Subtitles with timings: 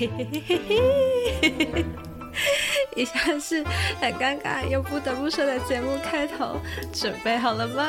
[0.00, 1.84] 嘿嘿嘿嘿嘿，
[2.96, 3.62] 以下是
[4.00, 6.58] 很尴尬又不得不说的节目开头，
[6.90, 7.86] 准备好了吗？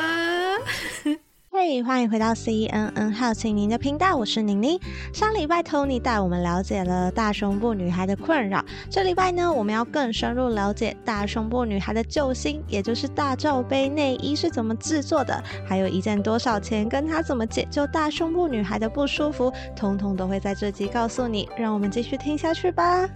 [1.64, 4.76] 嘿欢迎回到 CNN 好奇您的频道，我是宁宁。
[5.12, 21.48] 上礼拜 Tony 带我们了解了大胸部女孩的困扰，这礼拜呢，我们要更深入了解大胸部女孩的救星，也就是大罩杯内衣是怎么制作的，还有一件多少钱，跟它怎么解救大胸部女孩的不舒服，通通都会在这集告诉你。
[21.56, 23.08] 让我们继续听下去吧。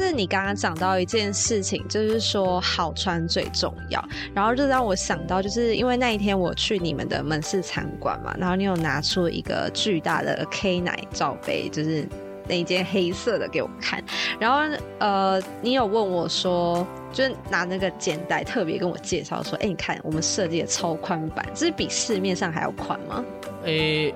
[0.00, 4.02] 是你刚刚讲到一件事情，就是说好穿最重要，
[4.34, 12.08] 然后就让我想到，就是因为那一天我去你们的门市参观嘛，然后你有拿出一个巨大的 K 奶罩杯，就是
[12.48, 14.02] 那一件黑色的给我看，
[14.38, 23.24] 然后呃，你有问我说，就是拿那个肩带特别跟我介绍说，哎，你看我们设计的超宽版，这是比市面上还要宽吗？
[23.64, 24.14] 诶。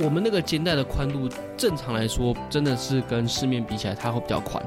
[0.00, 4.60] 我们那个肩带的宽度，正常来说，真的是跟市面比起来，它会比较宽，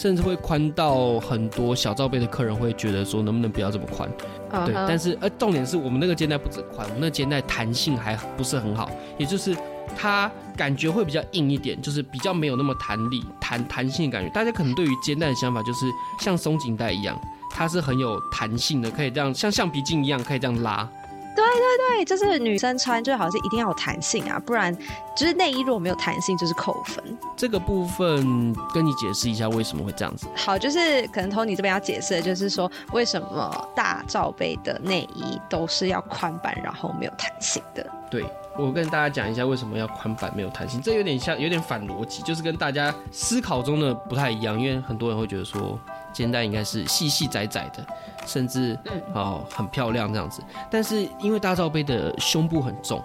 [0.00, 4.08] 甚至会宽到很多小罩杯的客人会觉得说，能不能不要这么宽
[4.50, 4.64] ？Uh huh.
[4.64, 9.54] 对，但是呃，重点是我们那个肩带不止宽，我们那个肩带弹性还不是很好，也就是
[9.94, 14.32] 它感觉会比较硬一点，就是比较没有那么弹力、弹弹性的感觉。
[14.32, 15.84] 大家可能对于肩带的想法就是
[16.18, 17.14] 像松紧带一样，
[17.50, 20.88] 它是很有弹性的，可以这样像橡皮筋一样可以这样拉。
[21.36, 24.76] 对对对，就是女生穿就好像是一定要有弹性啊，不然
[25.16, 27.02] 就是内衣如果没有弹性就是扣分。
[27.36, 30.26] 这个部分跟你解释一下为什么会这样子。
[30.36, 37.86] 好，就是可能 Tony 这边要解释的就是说，为什么大罩杯的内衣都是要宽版，然后没有弹性的。
[38.10, 38.24] 对，
[38.58, 45.78] 我跟大家讲一下为什么要宽版没有弹性，这有点像有点反逻辑，就是跟大家思考中的不太一样，因为很多人会觉得说。
[46.12, 47.86] 肩带应该是细细窄窄的，
[48.26, 48.78] 甚至
[49.14, 50.42] 哦很漂亮这样子。
[50.70, 53.02] 但是因为大罩杯的胸部很重，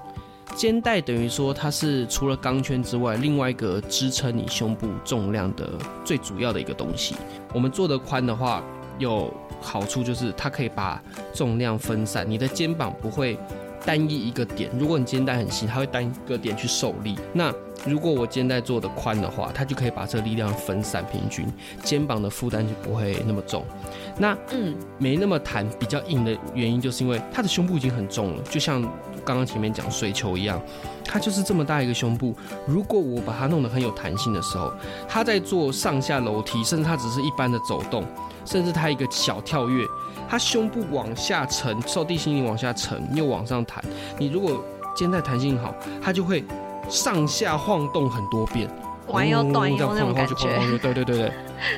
[0.55, 5.69] 肩带等于说它是除了钢圈之外，另外一个支撑你胸部重量的
[6.03, 7.15] 最主要的一个东西。
[7.53, 8.63] 我们做的宽的话，
[8.97, 11.01] 有好处就是它可以把
[11.33, 13.37] 重量分散，你的肩膀不会
[13.85, 14.69] 单一一个点。
[14.77, 17.17] 如果你肩带很细，它会单一个点去受力。
[17.33, 17.53] 那
[17.85, 21.45] 如果我肩带做的宽的话，它就可以把这个力量分散平均，
[21.83, 23.63] 肩膀的负担就不会那么重。
[24.17, 28.81] 那嗯，没那么弹，比较硬的原因就是因为它的胸部已经很重了，就像
[29.23, 30.59] 刚刚前面讲水球一样，
[31.03, 32.35] 它就是这么大一个胸部。
[32.65, 34.73] 如果我把它弄得很有弹性的时候，
[35.07, 38.03] 它在做上下楼梯，甚至它只是一般的走动，
[38.45, 39.85] 甚至它一个小跳跃，
[40.27, 43.83] 它胸部往下沉，受地心引力往下沉又往上弹。
[44.17, 44.63] 你如果
[44.95, 46.43] 肩带弹性好，它就会。
[46.89, 48.69] 上下晃动很多遍，
[49.07, 50.35] 弯又短又那种感觉。
[50.35, 51.31] 对对对对，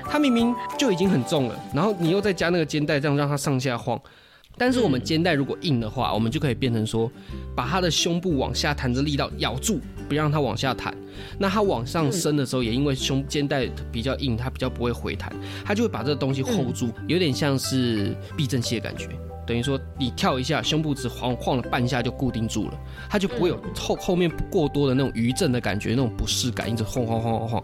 [0.04, 4.00] 它明明就已经很重了，然后你又再加那个肩带，这样让它上下晃。
[4.60, 7.12] 但是我们肩带如果硬的话，我们就可以变成说，
[7.56, 9.80] 把它的胸部往下弹的力道咬住，
[10.10, 10.92] 不让它往下弹。
[11.38, 15.32] 那它往上升的时候，也因为胸肩带比较硬，它比较不会回弹，
[15.64, 19.10] 它就会把这个东西 hold 住，有点像是避震器的感觉。
[19.48, 22.74] 等于说，你跳一下，胸部只晃晃了半下就固定住了，
[23.10, 27.64] 它就不会有后后面过多的那种余震的感觉，那种不适感，一直晃晃晃晃晃。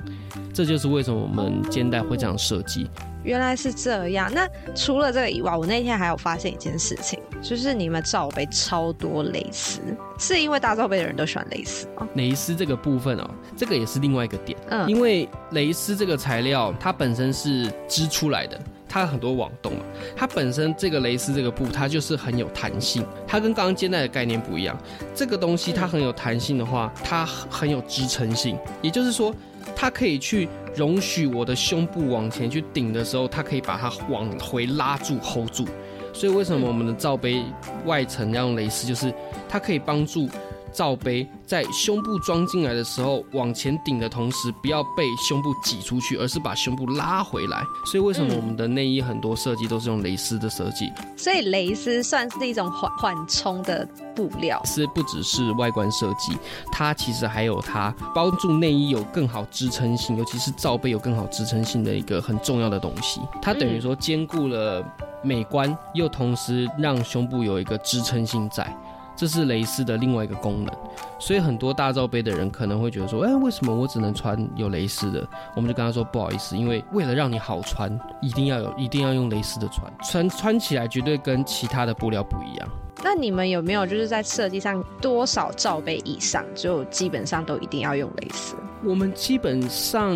[0.54, 2.90] 这就是为什么我们肩带会这样设计。
[3.24, 4.32] 原来是这样。
[4.34, 9.80] 那除了这个以外，我那天还有发现一件事情，就是你们罩杯超多蕾丝，
[10.20, 12.08] 是因为大罩杯的人都喜欢蕾丝吗？
[12.16, 14.58] 蕾丝这个部分哦，这个也是另外一个点。
[14.70, 18.60] 嗯，因为蕾丝这个材料，它本身是织出来的。
[18.88, 19.80] 它很多网洞嘛，
[20.16, 23.04] 它本身这个蕾丝这个布，它就是很有弹性。
[23.26, 24.78] 它跟刚刚肩带的概念不一样，
[25.16, 28.56] 这个东西它很有弹性的话，它很有支撑性。
[28.84, 29.34] 也就是说，
[29.76, 35.66] 它可以去容许我的胸部往前去顶的时候，它可以把它往回拉住 hold 住。
[36.14, 37.44] 所以为什么我们的罩杯
[37.86, 39.14] 外层要用蕾丝，就是
[39.50, 40.30] 它可以帮助。
[40.74, 47.64] 罩杯在胸部装进来的时候，往前顶的同时，不要被胸部挤出去，而是把胸部拉回来。
[47.86, 50.92] 所以为什么我们的内衣很多设计都是用蕾丝的设计？
[51.16, 54.62] 所以蕾丝算是一种缓缓冲的布料。
[54.66, 56.36] 是不只是外观设计，
[56.72, 63.22] 它其实还有它帮助内衣有更好支撑性，尤其是罩杯有更好支撑性的一个很重要的东西。
[63.42, 64.84] 它等于说兼顾了
[65.24, 68.76] 美观，又同时让胸部有一个支撑性在。
[69.16, 70.76] 这是蕾丝的另外一个功能，
[71.26, 75.26] 所以很多大罩杯的人可能会觉得说，哎，为什么我只能穿有蕾丝的？
[75.56, 82.68] 我们就跟他说，不好意思，因为为了让你好穿，一定要有，一定要用蕾丝的穿，穿穿起来绝对跟其他的布料不一样。
[83.02, 88.56] 那你们有没有就是在设计上多少罩杯以上，就基本上都一定要用蕾丝？
[88.84, 90.14] 我们基本上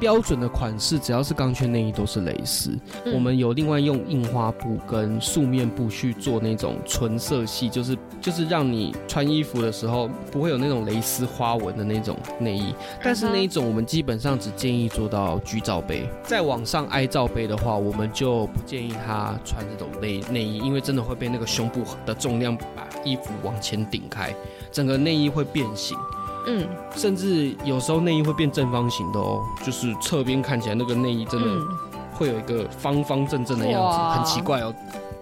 [0.00, 2.76] 标准的款式，只要是钢圈内衣都是蕾丝。
[3.04, 24.34] 嗯、我们有另外用印花布跟素面布去做那种纯色系，就是就是让你穿衣服的时候不服会有那种蕾丝花纹的那种内衣，但是那一种我们基本上只建议做到居罩杯，再往上挨罩杯的话，我们就不建议他穿这种内内衣，因为真的会被那个胸部的重量把衣服往前顶开，
[24.72, 25.96] 整个内衣会变形。
[26.46, 26.66] 嗯，
[26.96, 31.46] 甚至有时候内衣会变正方形的哦，就是侧边看起来那个内衣真的
[32.14, 34.74] 会有一个方方正正的样子，很奇怪哦，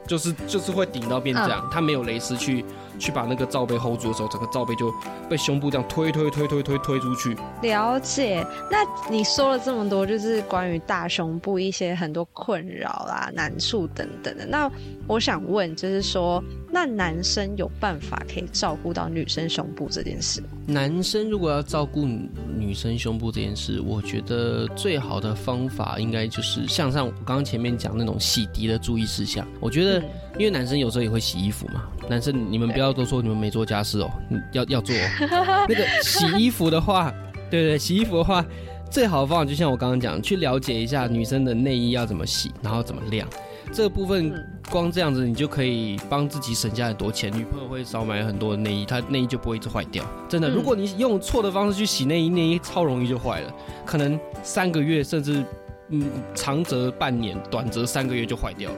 [0.06, 2.64] 就是就是会顶到变这样，它没有蕾丝去。
[2.98, 4.92] 去把那个罩杯 hold 住的时候，整个罩杯就
[5.28, 7.36] 被胸部这样推推推推推推出去。
[7.62, 8.44] 了解。
[8.70, 8.78] 那
[9.10, 14.44] 你说了这么多，就是关于大胸部一些很多困扰啦、难处等等的。
[14.46, 14.70] 那
[15.06, 20.48] 我想问，就是说，那男生有办法可以照顾到女生胸部这件事吗？
[20.66, 29.46] 男生如果要照顾女生胸部这件事，我觉得最好的方法应该就是像上我刚刚前面讲那种洗涤的注意事项。
[29.60, 30.02] 我觉得，
[30.38, 31.82] 因为男生有时候也会洗衣服嘛。
[32.08, 34.10] 男生，你们不要都说你们没做家事哦，
[34.52, 35.66] 要要做哦。
[35.68, 37.12] 那个洗衣服的话，
[37.50, 38.44] 对对，洗衣服的话，
[38.90, 43.28] 最好的方法就像我刚刚讲，去了解一下女生的内衣要怎么洗，然后怎么晾。
[43.70, 44.32] 这个部分
[44.70, 47.30] 光这样子，你就可以帮自己省下很多钱。
[47.30, 50.02] 女朋友会少买很多的内衣，她内衣就不会一直坏掉。
[50.26, 53.54] 真的，如果你用错的方式去洗内衣，内衣超容易就坏了，
[53.84, 55.44] 可能三个月甚至
[55.90, 56.02] 嗯
[56.34, 58.76] 长则半年，短则三个月就坏掉了，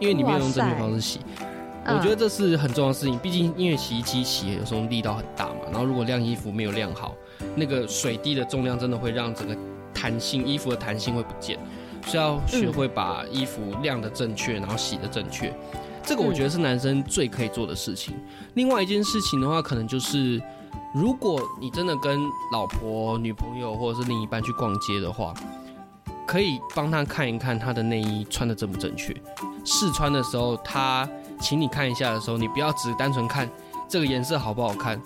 [0.00, 1.20] 因为你没有用正确方式洗。
[1.86, 7.14] 我觉得这是很重要的事情，毕竟因为洗衣机洗有时候力道很大嘛，然后如果晾衣服没有晾好，
[7.56, 9.56] 那个水滴的重量真的会让整个
[9.92, 11.58] 弹性衣服的弹性会不见，
[12.06, 15.52] 所以要学会把衣服晾的正确，然后洗的正确，
[16.04, 18.14] 这个我觉得是男生最可以做的事情。
[18.54, 20.40] 另外一件事情的话，可能就是
[20.94, 22.20] 如果你真的跟
[22.52, 25.34] 老婆、女朋友或者是另一半去逛街的话，
[26.30, 29.12] 可以帮他看一看他的内衣穿的正不正确，
[29.64, 31.08] 试穿的时候他。
[31.40, 33.48] 请你看一下的时候，你不要只单纯看
[33.88, 35.00] 这个颜色好不好看。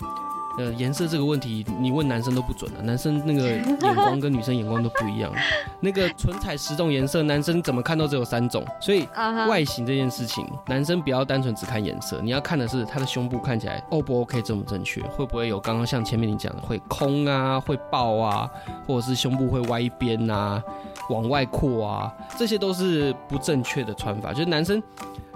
[0.57, 2.79] 呃，颜色这个问题，你问男生都不准啊。
[2.83, 5.33] 男生那个眼光跟女生眼光都不一样。
[5.81, 8.65] 那个唇彩十种颜色，男生怎么看都只有三种。
[8.81, 9.09] 所以
[9.49, 18.49] 外形这件事情，男生不要单纯只看颜色，你要看的是他的胸部看起来 O 不 OK，正不正确，会不会有刚刚像前面你讲的会空啊，会爆啊，
[18.87, 20.63] 或者是胸部会歪边啊，
[21.11, 24.33] 往外扩啊，这些都是不正确的穿法。
[24.33, 24.83] 就是男生。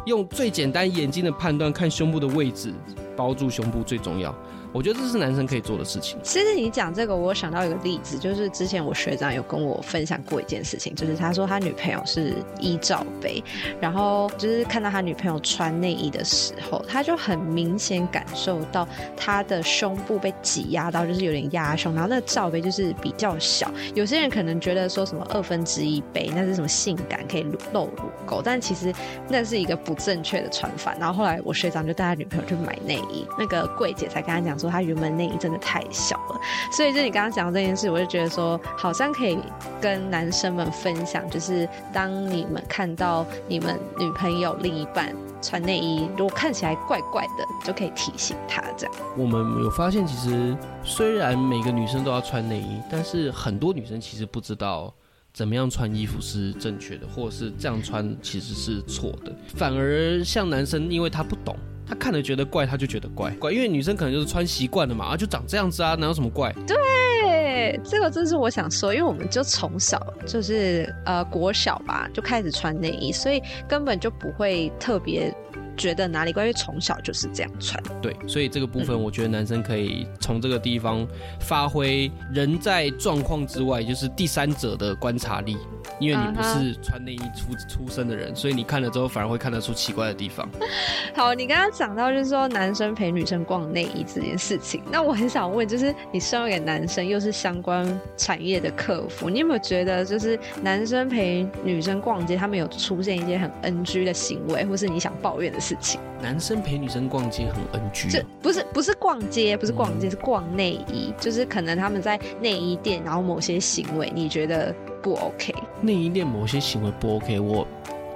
[0.07, 2.73] 用最简单眼睛的判断看胸部的位置，
[3.15, 4.35] 包住胸部最重要。
[4.73, 6.19] 我觉得这是男生可以做的事情。
[6.23, 13.43] 其实你讲这个，我想到一个例子，就是之前我学长有跟我分享过一件事情，就是他说他女朋友是 E 罩杯，
[13.81, 18.87] 然后就是看到他女朋友穿内衣的时候，他就很明显感受到
[19.17, 23.73] 他的胸部被挤压到，就是有点压胸，然后那罩杯就是比较小。
[23.95, 28.93] 有些人可能觉得说什么二分之一杯那是什么性感可以露乳沟，但其实
[29.29, 30.95] 那是一个不正确的穿法。
[31.01, 34.58] 然后后来我学长就带他女朋友去买内衣，那个柜姐才跟他讲。
[34.59, 36.41] 说他原本内衣真的太小了，
[36.73, 39.39] 所以就你刚刚讲的这件事，我就觉得说好像可以
[39.81, 48.95] 跟男生们分享，就是当你们看到你们女朋友另一半穿内衣，如果看起来怪怪的，就可以提醒他这样。
[49.17, 54.93] 我们有发现，其实虽然每个女生都要穿内衣，但是很多女生其实不知道
[55.33, 61.57] 怎么样穿衣服是正确的，或者是这样穿其实是错的，反而像男生，因为他不懂。
[61.89, 66.55] 他看了觉得怪，他就觉得怪怪，因为女生可能就是穿习惯了嘛，啊，就长这样子啊，哪有什么怪？
[66.67, 75.35] 对，这个就是我想说，因为我们就从小就是呃国小吧就开始穿内衣，所以根本就不会特别。
[75.79, 81.07] 觉得哪里关于从小就是这样穿，对，所以这个部分我觉得男生可以从这个地方
[81.41, 85.57] 发挥人在状况之外，就是第三者的观察力，
[86.01, 90.49] 因为你不是穿内衣出出生的人，所以你看了之后反而会看得出奇怪的地方。
[91.15, 105.68] 好，你刚刚讲到就是说男生陪女生逛内衣这件事情，那我很想问，就是你身为男生，又是相关产业的客服，你有没有觉得就是男生陪女生逛街，他们有出现一些很 NG 的行为，或是你想抱怨的事？
[105.69, 115.55] 事情，男生陪女生逛街很 NG，这不是不是逛街，不是逛街，嗯、是逛内衣，就是可能他们在内衣店，然后某些行为你觉得不 OK？
[115.83, 117.67] 内衣店某些行为不 OK，我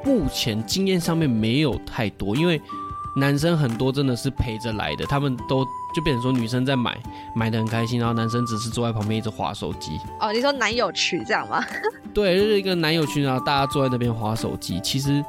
[0.03, 2.59] 目前经验上面没有太多，因为
[3.17, 5.63] 男生很多真的是陪着来的，他们都
[5.95, 6.99] 就变成说女生在买，
[7.37, 10.01] 买的很开心，然后男生只是坐在旁边一直划手机。
[10.21, 11.63] 哦，你说男友群这样吗？
[12.15, 15.23] 对，就是一个男友群，然后大家坐在那边划手机，其实。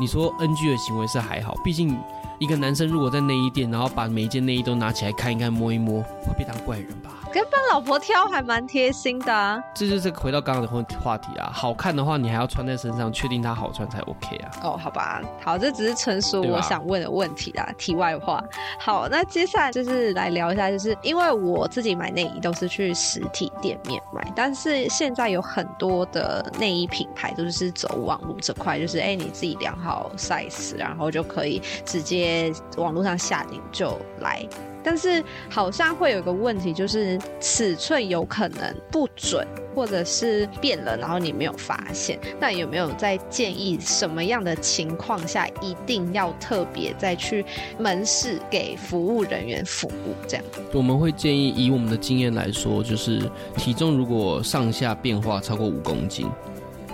[0.00, 1.94] 你说 NG 的行为是还好，毕竟
[2.40, 7.10] 一个男生如果在内衣店，然后把每一件内衣都拿起来看一看、摸一摸，会被当怪人吧？
[7.30, 9.62] 跟帮老婆挑还蛮贴心的啊。
[9.74, 14.50] 这就是回到刚刚的话话题啊，好看的话你还要穿在身上，确定它好穿才 OK 啊。
[14.62, 17.70] 哦，好吧，好，这只是纯属我想问的问题啦。
[17.76, 18.42] 题外话，
[18.80, 32.29] 好，那接下来就是来聊一下，就是因为我自己买内衣都是去实体店面买，但是现在有很多的内衣品牌都是走网络这块，就是哎、欸、你自己量好 size，然后就可以直接
[32.76, 34.46] 网络上下定就来。
[34.82, 42.18] 但是好像会有一个问题，就是尺寸有可能不准，或者是变了，然后你没有发现。
[42.40, 47.44] 那有没有在建议什么样的情况下一定要特别再去
[47.78, 50.14] 门市给服务人员服务？
[50.26, 56.26] 这样我们会建议，以我们的经验来说，就是体重如果上下变化超过五公斤，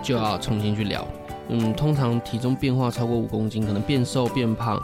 [0.02, 1.06] 就要重新去量。
[1.48, 4.82] 嗯，通常体重变化超过五公斤，可能变瘦变胖。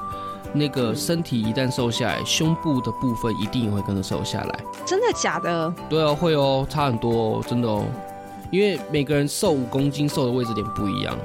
[0.54, 4.64] 那个身体一旦瘦下来，胸部的部分一定也会跟着瘦下来。
[4.86, 5.74] 真的假的？
[5.88, 7.84] 对啊，会哦，差很多哦，真的哦。
[8.50, 11.16] 因为每个人瘦五公斤，瘦的位置点不一样。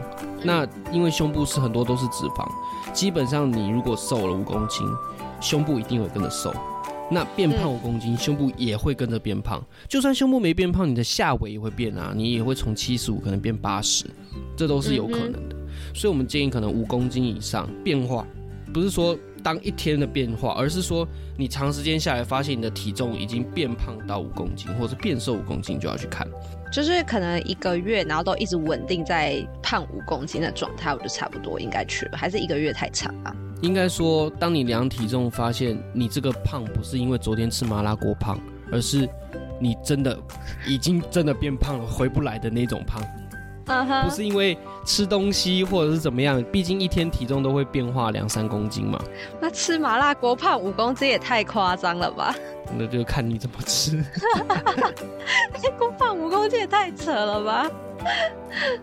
[0.43, 2.47] 那因为胸部是很多都是脂肪，
[2.93, 4.87] 基本上你如果瘦了五公斤，
[5.41, 6.53] 胸部一定会跟着瘦。
[7.09, 9.61] 那变胖五公斤，胸部也会跟着变胖。
[9.89, 14.05] 就算胸部没变胖，你的下围也会变啊，你也会从七十五可能变八十，
[14.55, 15.55] 这都是有可能的。
[15.93, 18.25] 所以我们建议可能五公斤以上变化。
[18.77, 26.27] 不是说当一天的变化，而是说你长时间下来发现你的体重已经变胖到五公斤，或者变瘦五公斤，就要去看。
[26.71, 32.17] 就是可能一个月，然后都一直稳定在胖五公斤的状态，我就差不多应该去了。
[32.19, 33.35] 还是一个月太长啊？
[33.63, 38.39] 应该说，当你量体重发现你这个胖不是因为昨天吃麻辣锅胖，
[38.71, 39.09] 而是
[39.59, 40.15] 你真的
[40.67, 43.01] 已经真的变胖了，回不来的那种胖。
[43.67, 44.03] Uh.
[44.03, 48.97] 不是因为吃东西或者是怎么样，毕竟一天体重都会变化两三公斤嘛。
[49.41, 52.33] 那吃麻辣锅胖五公斤也太夸张了吧？
[52.77, 54.03] 那就看你怎么吃。
[55.77, 57.69] 锅胖五公斤也太扯了吧？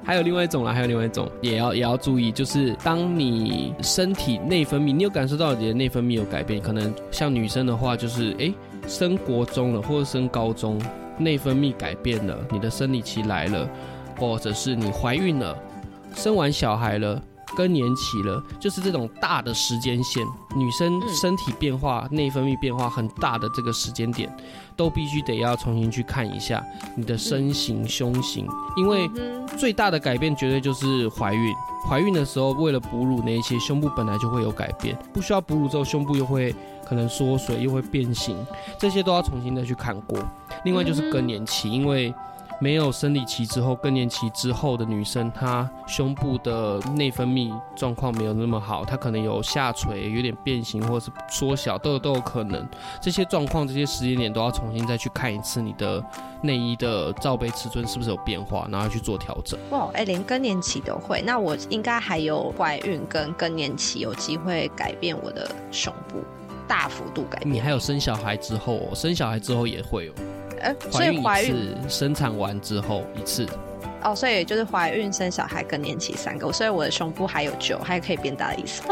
[0.05, 8.55] 还有另外一种啦，还有另外一种也要也要注意，就是当你身体内分泌，你有感受到你的内分泌有改变，可能像女生的话，就是哎、欸，
[8.87, 10.79] 升国中了或者升高中，
[11.17, 13.69] 内分泌改变了，你的生理期来了。
[14.19, 15.57] 或者是你怀孕了，
[16.15, 17.21] 生完小孩了，
[17.57, 24.35] 更年期了，就是这种大的时间线，女生身体变化、内分泌变化很大的这个时间点，
[24.77, 26.65] 都必须得要重新去看一下
[26.97, 29.11] 你的身形、胸型，因为
[29.57, 31.55] 最大的改变绝对就是怀孕。
[31.87, 38.35] 怀孕的时候，为了哺乳那一些，胸部本来就会有改变，不需要哺乳之后，胸部又会可能缩水，又会变形，
[38.79, 40.19] 这些都要重新再去看过。
[40.65, 42.13] 另外就是更年期，因为
[42.61, 52.67] 没有生理期之后，更年期之后的女生，她胸部的内分泌状况没有那么好，她可能有下垂、有点变形或者是缩小，都有都有可能。
[53.01, 56.03] 这些状况、这些时间点都要重新再去看一次你的
[56.43, 59.59] 内衣的罩杯尺寸是不是有变化，然后去做调整。
[59.71, 66.23] 哇，哎，连更年期都会，那我应该还有怀孕跟更年期有机会改变我的胸部，
[66.67, 67.53] 大幅度改变。
[67.53, 70.13] 你还有生小孩之后哦，生小孩之后也会哦。
[70.93, 73.47] 怀孕一次，生产完之后一次。
[74.03, 78.83] 哦，所以就是怀孕、生小孩、更年期三个，所以我的胸部还有救，还可以变大的意思。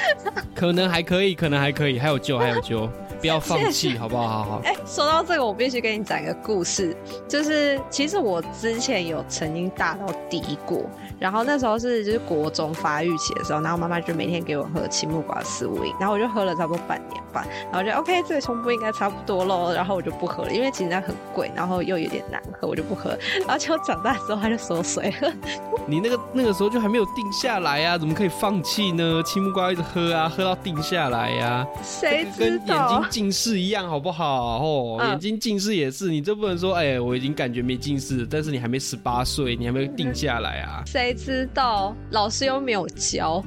[0.56, 2.88] 可能还可以，可能还可以，还有救，还有救，
[3.20, 4.28] 不要放弃，好不好？
[4.28, 4.60] 好好。
[4.64, 6.96] 哎、欸，说到这个，我必须跟你讲一个故事，
[7.28, 10.82] 就是其实我之前有曾经大到低过。
[11.18, 23.16] 然后那时候是就是国中发育期的时候，然后妈妈就每天给我喝青木瓜四五饮，然后我就喝了差不多半年半，然后我就 OK，这个胸部应该差不多喽，然后我就不喝了，因为其实它很贵，然后又有点难喝，我就不喝。
[23.46, 25.32] 然后就长大之后它就缩水了。
[25.86, 29.22] 你那个那个时候就还没有定下来啊，怎么可以放弃呢？
[29.24, 31.66] 青木瓜一直喝啊，喝到定下来呀、啊。
[31.82, 32.90] 谁知道？
[32.90, 34.58] 眼睛近视一样，好不好？
[34.58, 40.82] 哦，嗯、眼睛近视也是，你这不能说哎，我已经感觉没近视，但是你还没十八岁，你还没有定下来啊。
[40.84, 41.94] 谁知道？
[42.10, 43.40] 老师又没有教。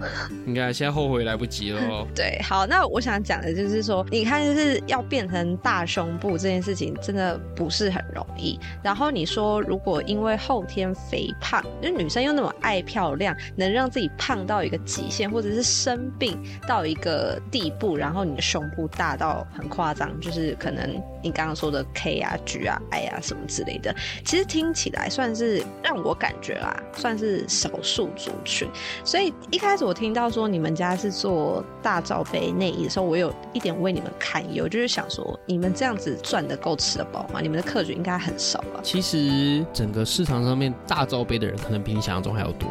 [0.45, 2.07] 你看，现在后悔来不及了哦。
[2.15, 8.57] 对，好，那我想讲的就是说，你看，就是要变成大胸部这件事情，真的不是很容易。
[8.81, 27.45] 然后你说，如果因为后天肥胖，就女生又那么爱漂亮，能让自己胖到一个极限，或者是生病到一个地步，然后你的胸部大到很夸张，就是可能你刚刚说的 K 啊、G 啊、I 啊什么之类的，其实听起来算是让我感觉啦，算是。
[27.47, 28.69] 少数族群，
[29.03, 37.39] 所以一开始我听到说你们家是做大罩杯内衣的时候，我有一点为你们堪忧，就是想说你们这样子赚的够吃得饱吗？
[37.41, 38.79] 你们的客群应该很少吧？
[38.83, 42.69] 其实整个市场上面大罩杯的人可能比你想象中还要多，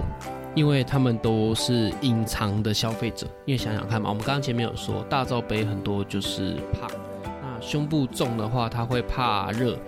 [0.57, 3.29] 因为他们都是隐藏的消费者。
[3.45, 6.91] 因为想想看嘛，我们刚刚前面有说，大罩杯很多就是胖，
[7.23, 9.79] 那胸部重的话，他会怕热，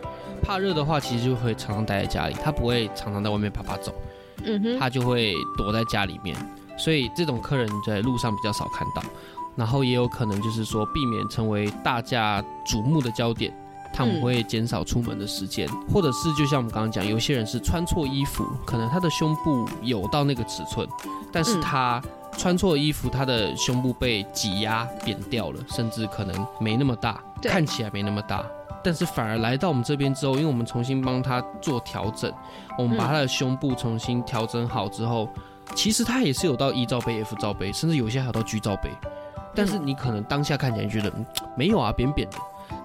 [0.43, 3.93] 怕热的话，其实就会常常待在家里，他不会常常在外面啪啪走，
[4.45, 6.37] 嗯哼，他就会躲在家里面，
[6.77, 9.03] 所以这种客人在路上比较少看到。
[9.57, 13.53] 然后也有可能就是说，避免成为大家瞩目的焦点，
[13.93, 20.87] 他们会减少出门的时间，嗯、或者是就像我们刚刚讲，有些人是穿错衣服，可能他的胸部有到那个尺寸，
[21.33, 22.03] 但是他
[22.37, 28.45] 穿错衣服，他的胸部被挤压扁掉了，甚至可能没那么大，看起来没那么大，
[28.85, 32.33] 但是反而来到我们这边之后，因为我们重新帮他做调整，
[32.79, 35.29] 我们把他的胸部重新调整好之后，
[35.75, 38.91] 其实他也是有到 E 罩杯、F 罩杯，甚至有些还有到 G 罩杯。
[39.55, 41.13] 但是你可能当下看起来觉得
[41.57, 42.37] 没有啊，扁扁的，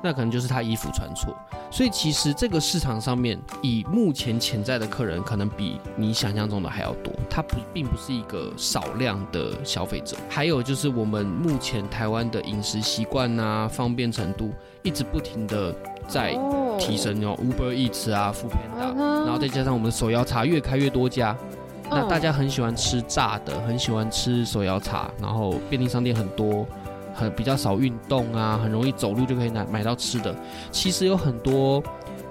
[0.02, 1.36] 那可能就是他衣服穿错。
[1.72, 7.12] 所以其实这个市场上面，以目前潜在的客人，可能比你想象中的还要多。
[7.30, 10.16] 他不并不是一个少量的消费者。
[10.30, 14.52] 还有就是我们目前台湾的饮食习惯啊，方便程度
[14.84, 15.76] 一直不停的
[16.08, 16.38] 在
[16.78, 21.36] 提升哦，Uber Eats 啊，Foodpanda，然后再加上我们的手摇茶越开越多家。
[21.90, 26.66] 那大家很喜欢吃炸的，很喜欢吃手摇茶，然后便利商店很多，
[27.14, 30.36] 很比较少运动啊，很容易走路就可以买买到吃的。
[30.72, 31.82] 其实有很多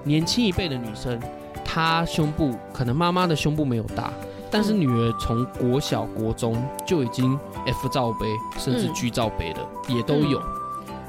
[0.03, 1.19] 年轻一辈的女生，
[1.63, 4.11] 她胸部可能妈妈的胸部没有大，
[4.51, 8.25] 但是女儿从国小国中就已经 F 罩杯
[8.57, 10.41] 甚至 G 罩杯的也都有。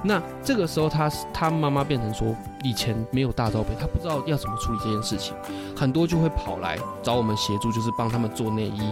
[0.07, 5.35] 那这个时候他，他他妈妈变成说，以前没有大罩杯，她不知道要怎么处理这件事情，
[5.75, 8.83] 很多就会跑来找我们协助，就是帮他们做内衣，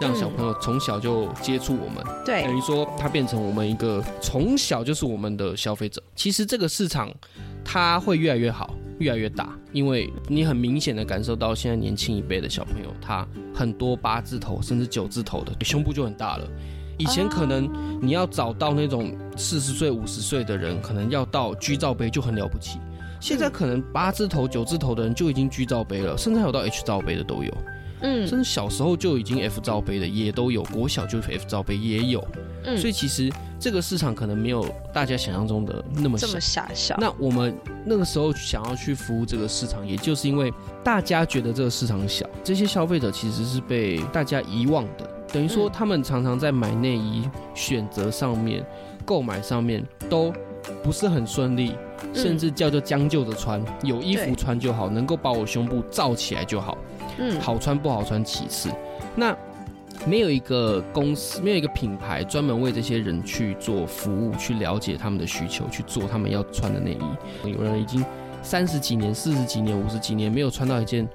[0.00, 6.02] 让小朋友从小就接触我们，对，等于说他变成我们一个从小就是我们的消费者。
[6.14, 7.10] 其实这个市场
[7.64, 16.46] 它会越来越好，越来越大，因为你很明显的感受到现在年轻一辈的小朋友，他很多八字头甚至九字头的胸部就很大了。
[16.96, 17.68] 以前可能
[18.00, 22.78] 你要找到那种四十岁、五十岁的人，可能要到 G 罩杯就很了不起。
[23.20, 27.52] 现在可能八字头、九字头的人就已经 G 罩杯了，甚至还有到 H 罩杯的都有。
[28.04, 32.22] 嗯，甚至小时候就已经 F 罩杯的也都有，国小就 F 罩杯也有。
[32.64, 36.26] 嗯，所以其实这个市场可能没有大家想象中的那么小。
[36.26, 36.94] 这么狭小。
[36.98, 45.10] 那我们那个时候想要去服务这个市场，也就是因为大家觉得这个市场小，这些消费者其实是被大家遗忘的。
[45.32, 48.64] 等于说，他们常常在买内衣选择上面、
[49.04, 50.32] 购买上面都
[50.82, 51.74] 不是很顺利，
[52.12, 56.78] 甚至叫做将就着穿，有衣服穿就好，能够把我胸部罩起来就好。
[57.18, 58.70] 嗯，好穿不好穿其次。
[59.14, 59.36] 那
[60.06, 67.50] 没有一个公司，没有一个品牌专门为这些人去做服务，去了解他们的需求，去做他们要穿的内衣。
[67.50, 68.04] 有人已经
[68.42, 71.08] 三十几年、四十几年、五十几年没有穿到一件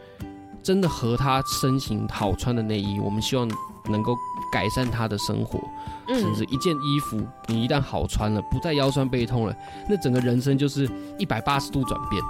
[0.64, 3.50] 真的和他身形好穿的内衣，我们希望。
[3.90, 4.16] 能够
[4.52, 5.60] 改善他的生活，
[6.08, 9.56] 甚至一件衣服，你一旦好穿了，不再腰酸背痛了，
[9.88, 12.22] 那整个人生就是一百八十度转变，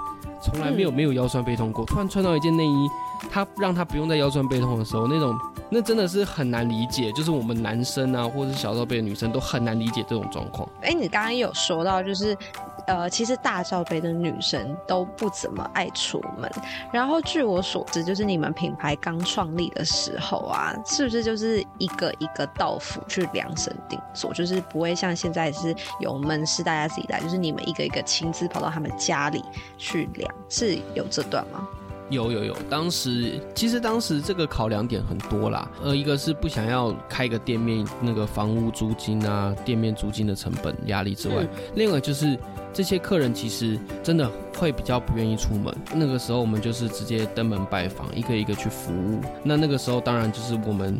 [0.42, 2.88] 从来没有没有腰酸背痛过，突然穿到一件内衣，
[3.30, 5.38] 他让他不用再腰酸背痛的时候，那种
[5.70, 10.68] 那真的是很难理解，就是我们男生啊，或者是小罩杯的女生都很难理解这种状况。
[10.82, 12.36] 哎，你刚刚有说到就是。
[12.86, 16.50] 呃，其实大罩杯的女生都不怎么爱出门。
[16.92, 29.44] 然后据我所知，就是你们品牌刚创立的时候啊，是不是就是一个一个到府去量身定做，就是不会像现在是有门市大家自己来，就是你们一个一个亲自跑到他们家里
[29.76, 31.66] 去量，是有这段吗？
[32.10, 42.38] 有有有，当时其实当时这个考量点很多啦，呃，一个是不想要开个店面那个房屋租金啊，店面租金的成本压力之外，嗯、另外就是。
[42.72, 49.20] 这些客人其实真的会比较不愿意出门，那个时候我们就是直接登门拜访，一个一个去服务。
[49.42, 50.98] 那那个时候当然就是我们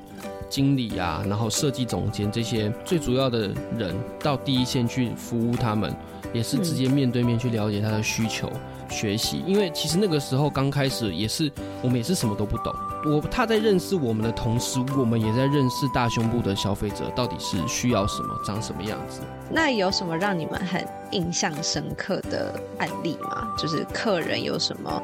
[0.49, 5.95] 经理啊，然后设计总监这些最主要的人到第一线去服务他们，
[6.33, 8.51] 也是直接面对面去了解他的需求。
[8.91, 11.51] 学习，因为其实那个时候刚开始也是，
[11.83, 12.75] 我们也是什么都不懂。
[13.07, 19.21] 我他在认识我们的同时，我们也在认识大胸部的消费者到底是需要什么，长什么样子。
[19.51, 23.49] 那有什么让你们很印象深刻的案例吗？
[23.57, 25.03] 就是客人有什么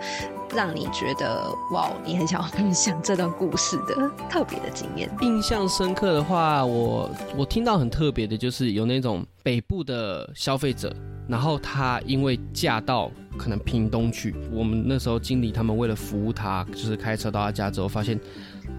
[0.55, 5.11] 让你觉得哇，你很想要分享这段故事的特别的经验？
[5.23, 10.95] 印象深刻的话，我我听到很特别的就是有那种北部的消费者。
[11.29, 18.19] 然后他因为嫁到可能屏东去，我们那时候经理他们为了服务他，就是开车到他家之后，发现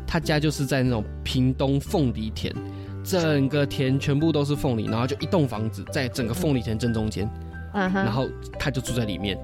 [0.05, 2.53] 他家就是在那种屏东凤梨田，
[3.03, 7.29] 整个田全部都是凤梨，然后就一栋房子在整个凤梨田正中间，
[7.73, 8.27] 嗯哼，然后
[8.59, 9.37] 他就住在里面，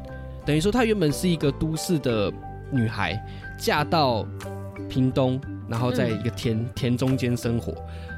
[0.46, 2.32] 等于说他原本是一个都市的
[2.72, 3.18] 女孩，
[3.58, 4.26] 嫁到
[4.90, 7.74] 屏东然后在一个田、嗯、田中间生活。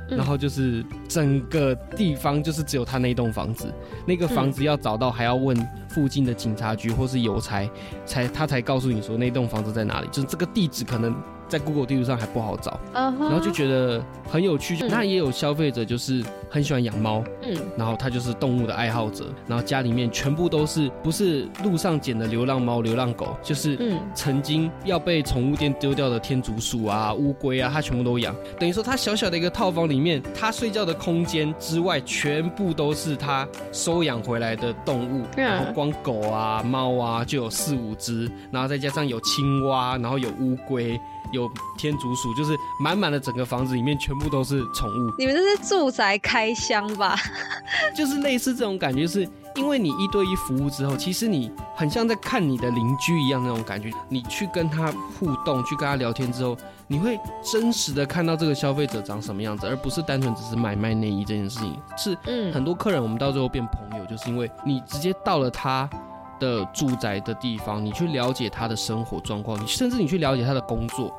[0.07, 3.73] 然后就是整个地方就是只有他那一栋房子，
[4.05, 5.55] 那个房子要找到还要问
[5.89, 7.69] 附近的警察局或是邮差，
[8.05, 11.15] 才他才告诉你说那栋房子在哪里，就是这个地址可能。
[11.47, 13.17] 在 Google 地图上还不好找，uh.
[13.19, 14.77] 然后就觉得很有趣。
[14.87, 23.77] 那也有消费者就是很喜欢养猫，嗯，然后他就是动物的爱好者，然后家里面全部都是不是路上捡的流浪猫、流浪狗，就是
[24.13, 28.35] 曾经要被宠物店丢掉的天竺鼠啊、乌龟啊，他全部都养。
[28.59, 35.25] 等于说他小小的一个套房里面，他睡觉的空间之外，全部都是他收养回来的动物。
[35.37, 40.99] 然后光狗啊、猫啊就有四五只，然后再加上有青蛙，然后有乌龟。
[41.31, 45.13] 有天竺鼠，就是满满的整个房子里面全部都是宠物。
[45.17, 47.15] 你们这是住宅开箱吧？
[47.95, 53.91] 就是类似这种感觉，是因为你一对一服务之后，其实你很像在看你的邻居一样那种感觉。
[54.09, 56.55] 你去跟他互动，去跟他聊天之后，
[56.87, 61.79] 你会真实的看到这个消费者长什么样子，而不是单纯只是买卖内衣这件事情。
[61.97, 65.89] 是，嗯，很多客人我们到最后变朋友，就是因为你直接到了他。
[66.39, 71.13] 的住宅的地方，你去了解他的生活状况，你甚至你去了解他的工作，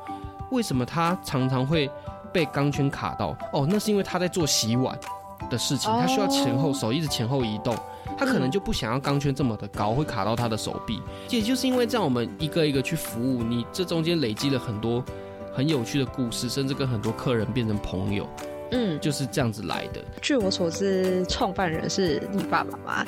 [0.51, 1.89] 为什么他常常会
[2.31, 3.35] 被钢圈卡到？
[3.53, 4.97] 哦，那是因为他在做洗碗
[5.49, 7.75] 的事情，他需要前后手一直前后移动，
[8.17, 11.01] 他可能就不想要钢圈这么的高，会卡到他的手臂。
[11.29, 15.03] 也就是因为这样，我们一个一个去服务，你这中间累积了很多
[15.53, 18.27] 很有趣的故事，甚至跟很多客人变成朋友。
[18.71, 20.01] 嗯，就是这样子来的。
[20.21, 23.05] 据我所知，创办人是你爸爸吗？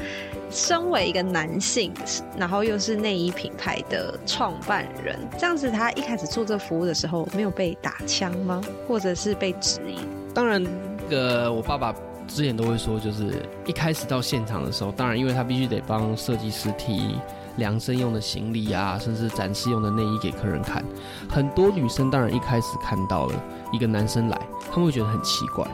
[0.50, 1.94] 身为一个男性，
[2.38, 8.62] 然后又是内衣品牌的创办人，这样子他一开始做这服务的时候，没有被打枪吗？
[8.88, 10.00] 或者是被质疑？
[10.34, 11.94] 当然，那个我爸爸
[12.28, 17.16] 之前都会说，就是一开始到现场的时候，当然因为他必须得帮设计师提
[17.58, 20.84] 量身用的行李啊，甚至展示用的内衣给客人看。
[21.30, 23.34] 很多女生当然一开始看到了
[23.72, 24.40] 一个男生来，
[24.72, 25.66] 他们会觉得很奇怪。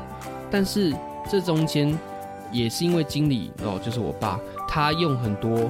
[0.51, 0.95] 但是
[1.29, 1.97] 这中间
[2.51, 5.69] 也是因为经理哦，就是我爸，他用很多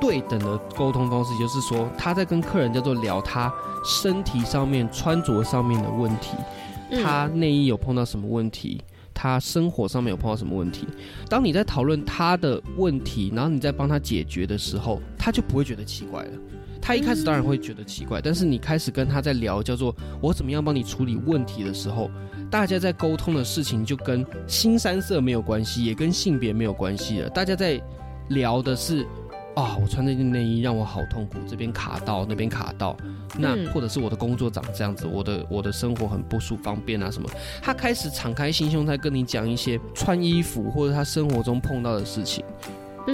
[0.00, 3.52] 对等的沟通方式，就是说他在跟客人叫做聊他
[3.84, 6.36] 身体上面穿着上面的问题，
[7.02, 8.82] 他内衣有碰到什么问题。
[9.18, 10.86] 他生活上面有碰到什么问题？
[11.26, 16.30] 当你在讨论他的问题，然后你在帮他解决的时候，他就不会觉得奇怪了。
[16.82, 22.10] 他一开始当然会觉得奇怪，但是你开始跟他在聊叫做我怎么样帮你处理问题的时候，
[22.50, 27.30] 大家在沟通的事情就跟新三色没有关系，也跟性别没有关系了。
[27.30, 27.82] 大家在
[28.28, 29.06] 聊的是。
[29.56, 32.94] 啊、哦，我穿这件内衣让我好痛苦，这边卡到，那边卡到，
[33.38, 37.26] 那或者是我的工作长这样子，我的我的生活很不舒方便啊什么。
[37.62, 42.44] 他开始敞开心胸在跟你讲一些穿衣服或者他生活中碰到的事情。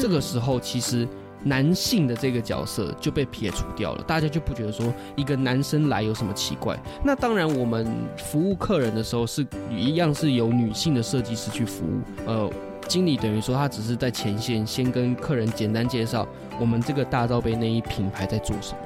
[0.01, 1.07] 这个时候，其实
[1.45, 6.77] 男性的这个角色就被撇除掉了，大家就不觉得说一个男生来有什么奇怪。
[7.05, 12.51] 那当然，我们服务客人的时候是一样是由女性的设计师去服务，呃。
[12.93, 16.29] 经理等于说，他只是在前线先跟客人简单介绍
[16.61, 18.79] 我们这个大罩杯内衣品牌在做什么。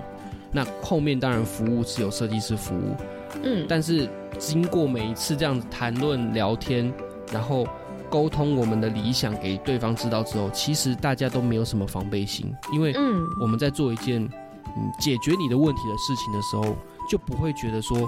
[0.52, 2.94] 那后面当然服务是有设计师服务，
[3.42, 6.94] 嗯，但是经过每一次这样子谈论聊天，
[7.32, 7.66] 然后
[8.08, 12.94] 沟通我们的理想给对方知道之后，其实大家都没有什么防备心，因为
[13.42, 16.76] 我们在做一件嗯解决你的问题的事情的时候，
[17.10, 17.98] 就不会觉得说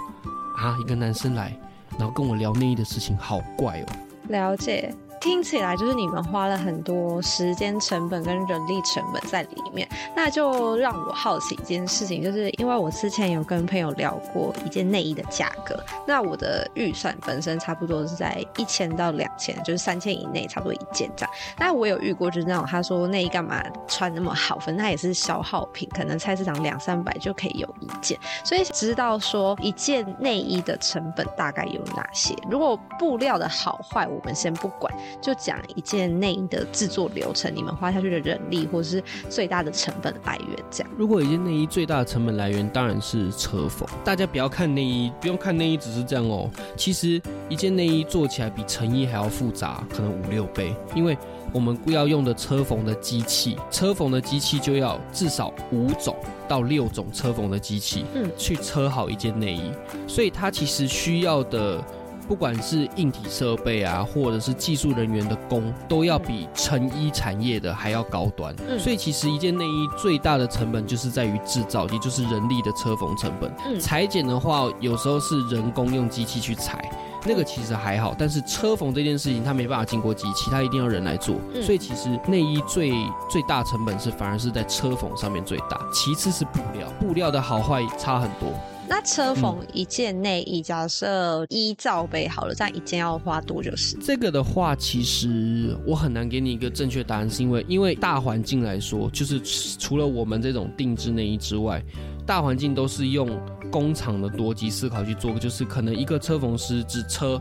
[0.57, 1.59] 啊一个男生来，
[1.99, 3.87] 然后跟我聊内衣的事情好怪哦。
[4.29, 4.95] 了解。
[5.21, 21.35] 听起来就是你们花了很多时间成本跟人力成本在里面，那就让我好奇一件事情，就是因为我之前有跟朋友聊过一件内衣的价格，那我的预算本身差不多是在一千到两千，就是三千以内差不多一件这样。
[21.59, 32.35] 那我有遇过就是那种他说内衣干嘛穿那么好，反正它也是消耗品，可能菜市场两三百就可以有一件，所以知道说一件内衣的成本大概有哪些。
[32.51, 34.93] 如果布料的好坏我们先不管。
[35.21, 40.93] 就讲一件内衣的制作流程，你们花下去的人力，或者是最大的成本来源，这样。
[40.97, 46.51] 如果一件内衣最大的成本来源当然是车缝，大家不要看内衣，不用看内衣只是这样哦。
[46.77, 51.17] 其实一件内衣做起来比成衣还要复杂，可能五六倍，因为
[51.53, 56.15] 我们要用的车缝的机器，车缝的机器就要至少五种
[56.47, 59.73] 到六种车缝的机器，嗯，去车好一件内衣，
[60.07, 61.83] 所以它其实需要的。
[62.29, 68.55] 不管是硬体设备啊，或者是技术人员的工，都要比成衣产业的还要高端。
[68.69, 73.51] 嗯，所以其实一件内衣最大的成本就是在于制造，也就是人力的车缝成本。
[73.67, 76.79] 嗯，裁剪的话，有时候是人工用机器去裁，
[77.25, 78.15] 那个其实还好。
[78.19, 81.35] 但是车缝这件事情，它没办法经过机器，它一定要人来做。
[81.55, 82.93] 嗯，所以其实内衣最
[83.31, 88.53] 最大成本是反而是在车缝上面最大，其次是布料，布料的好坏差很多。
[88.89, 94.01] 那车缝一件内衣，假设一罩杯好了，这样一件要花多久时间？
[94.07, 99.39] 这个的话，其实我很难给你一个正确答案，是因为因为大环境来说，就是
[99.79, 101.83] 除了我们这种定制内衣之外，
[102.27, 103.39] 大环境都是用
[103.71, 107.41] 工厂的逻辑思考去做，就是可能一个车缝师只车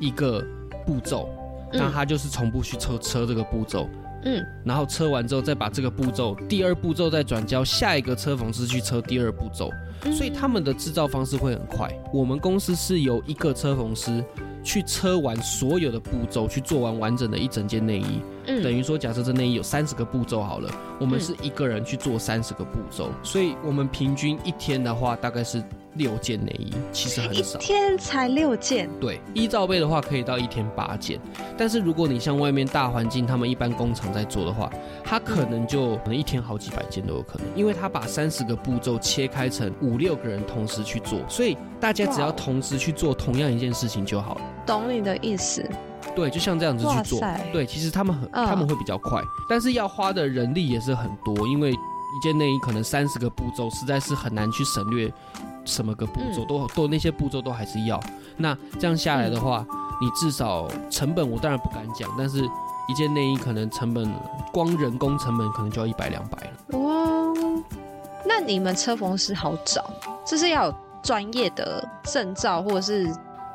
[0.00, 0.44] 一个
[0.84, 1.28] 步骤，
[1.72, 3.88] 那他就是从不去车车这个步骤。
[3.92, 4.07] 嗯，
[4.64, 9.70] 然后车完之后再把这个步骤，第二步骤再转交下一个车缝师去车第二步骤，
[10.12, 11.88] 所以他们的制造方式会很快。
[12.12, 14.24] 我们公司是由一个车缝师
[14.62, 18.20] 去车完所有的步骤，去做完完整的一整件内衣。
[18.46, 25.62] 嗯，等于说，假设这内衣有三十个步骤好了，我们是一个人去做三十个步骤，所以我们平均一天的话大概是。
[25.94, 28.88] 六件内衣其实很少，一天才六件。
[29.00, 31.18] 对，一罩杯的话可以到一天八件，
[31.56, 34.70] 但是如果你像外面大环境，他们一般工厂在做的话，
[35.02, 44.40] 他可能就可能一天好几百件都有可能，因为他把三十个步骤切开成五六个人同时去做，所以大家只要同时去做同样一件事情就好了。
[44.66, 45.68] 懂你的意思？
[46.14, 47.20] 对，就像这样子去做。
[47.52, 55.12] 对，其实他们很，他们会比较快，但是要花的人力也是很多，因为一件内衣可能三十个步骤，实在是很难去省略。
[55.68, 58.00] 什么个步骤都都那些步骤都还是要，
[58.38, 59.64] 那这样下来的话，
[60.00, 62.42] 你至少成本我当然不敢讲，但是
[62.88, 64.10] 一件内衣可能成本
[64.50, 66.78] 光人工成本可能就要一百两百了。
[66.78, 67.32] 哇，
[68.24, 69.84] 那你们车缝师好找，
[70.26, 73.14] 这是要有专业的证照或者是？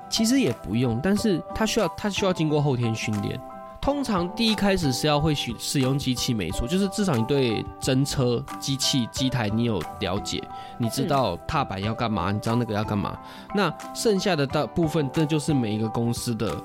[0.10, 3.42] 其实也不用，但是他需要他需要经过后天训练。
[3.84, 10.42] 通常第一开始是要会使使用机器，没错，就是至少你对真车机器机台你有了解，
[10.78, 13.20] 你知道踏板要干嘛，你知道那个要干嘛。
[13.54, 16.56] 那剩下的大部分，这就是每一个公司的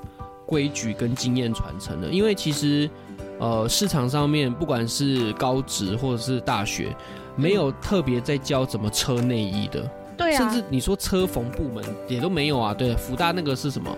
[0.45, 2.07] 规矩跟经验传承了。
[2.07, 2.89] 因为其实，
[3.37, 6.95] 呃，市场上面不管是高职或者是大学，
[7.35, 9.85] 没有特别在教怎么车内衣的。
[10.15, 10.37] 对啊。
[10.37, 12.73] 甚至你说车缝部门也都没有啊。
[12.73, 13.93] 对，福大那个是什么？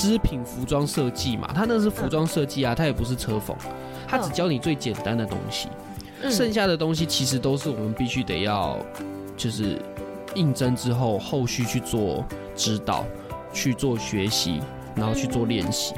[0.00, 3.54] 织品服装设计嘛，他那是服装设计啊，他也不是车缝，
[4.08, 5.68] 他只教你最简单的东西，
[6.30, 8.78] 剩下的东西其实都是我们必须得要，
[9.36, 9.78] 就是
[10.34, 12.24] 应征之后后续去做
[12.56, 13.04] 指导，
[13.52, 14.60] 去做学习，
[14.94, 15.94] 然后去做练习。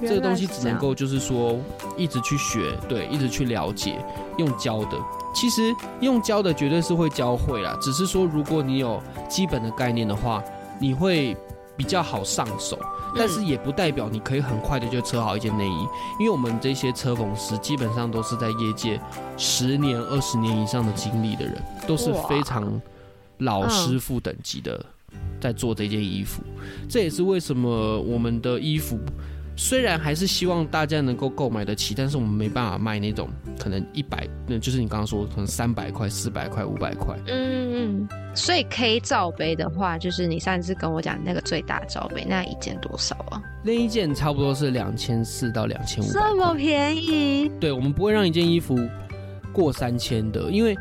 [0.00, 1.56] 这个东西只能够就是说
[1.96, 3.94] 一直去学，对，一直去了解，
[4.38, 4.96] 用教的。
[5.34, 5.62] 其实
[6.00, 10.42] 用教的绝对是会教会啦，只是说如果你有基本的概念的话，
[10.80, 11.36] 你会
[11.76, 12.78] 比较好上手。
[13.14, 15.86] 但是也不代表你可以很快的就车好一件内衣，
[16.18, 18.98] 因为我们这些车缝师基本上都是在业界
[19.36, 22.80] 十年、二十年以上的经历的人，都是非常
[23.38, 24.82] 老师傅等级的，
[25.40, 26.42] 在做这件衣服。
[26.88, 28.98] 这也是为什么我们的衣服。
[29.54, 37.14] 虽然还是希望大家能够购买得起，但是我们没办法卖那种可能一百，那就是你刚刚说可能三百块、四百块、五百块。
[37.26, 38.08] 嗯嗯。
[38.34, 43.42] 所以 K 罩杯的话，就是你上次跟我讲那个最大罩杯，那一件多少啊？
[43.62, 46.06] 那一件差不多是两千四到两千五。
[46.10, 47.50] 这么便宜？
[47.60, 48.78] 对，我们不会让一件衣服
[49.52, 50.74] 过三千的，因为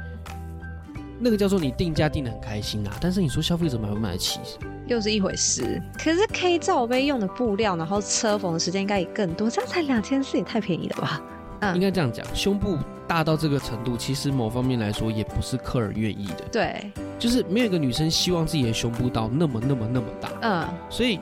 [1.20, 2.94] 那个叫做你定价定的很开心啊。
[3.02, 4.40] 但是你说消费者买不买得起？
[4.88, 5.82] 又是一回事。
[5.98, 11.22] 可是 K 罩杯用的布料，然后车缝的时间应该也更多，这样才两千四，也太便宜了吧？
[11.62, 16.44] 嗯，应该这样讲，胸部大到这个程度，其实某方面来说也不是客人愿意的。
[16.52, 20.30] 对，就是没有一个女生希望自己的胸部到那么那么那么大。
[20.42, 21.20] 嗯，所以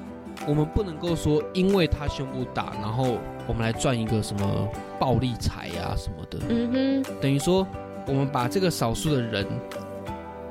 [0.47, 4.67] 我们不能够说，因为她胸部大，然后我们来赚一个什么
[4.99, 6.39] 暴利财啊什么的。
[6.49, 7.67] 嗯哼，等于说
[8.07, 9.45] 我们把这个少数的人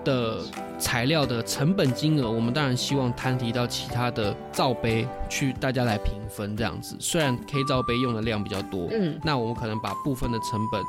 [0.09, 0.41] 的。
[0.81, 6.97] 材料的成本金额，我们当然希望摊提到其他的罩杯去，大家来平分这样子。
[7.01, 10.81] 虽然 K 罩杯用的量比较多，嗯，那我们可能把部分的成本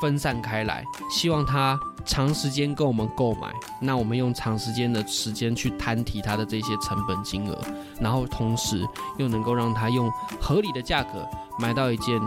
[0.00, 7.58] 分散开来，希望他长时间跟我们购买，那我们用长时间的时间去摊提他的这些成本金额，
[8.00, 10.10] 然后同时又能够让他用
[10.40, 12.18] 合理的价格买到一件。